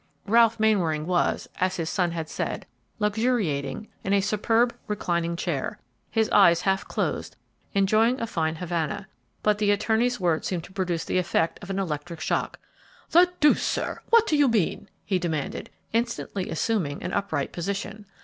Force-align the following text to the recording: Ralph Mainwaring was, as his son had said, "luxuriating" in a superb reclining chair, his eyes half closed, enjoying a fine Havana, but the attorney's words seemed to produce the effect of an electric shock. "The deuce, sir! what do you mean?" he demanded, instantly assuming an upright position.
Ralph 0.25 0.59
Mainwaring 0.59 1.05
was, 1.05 1.47
as 1.59 1.75
his 1.75 1.87
son 1.87 2.09
had 2.09 2.27
said, 2.27 2.65
"luxuriating" 2.97 3.87
in 4.03 4.13
a 4.13 4.19
superb 4.21 4.73
reclining 4.87 5.35
chair, 5.35 5.77
his 6.09 6.27
eyes 6.31 6.61
half 6.61 6.87
closed, 6.87 7.35
enjoying 7.75 8.19
a 8.19 8.25
fine 8.25 8.55
Havana, 8.55 9.07
but 9.43 9.59
the 9.59 9.69
attorney's 9.69 10.19
words 10.19 10.47
seemed 10.47 10.63
to 10.63 10.73
produce 10.73 11.05
the 11.05 11.19
effect 11.19 11.59
of 11.61 11.69
an 11.69 11.77
electric 11.77 12.19
shock. 12.19 12.57
"The 13.11 13.31
deuce, 13.39 13.61
sir! 13.61 14.01
what 14.09 14.25
do 14.25 14.35
you 14.35 14.47
mean?" 14.47 14.89
he 15.05 15.19
demanded, 15.19 15.69
instantly 15.93 16.49
assuming 16.49 17.03
an 17.03 17.13
upright 17.13 17.51
position. 17.53 18.07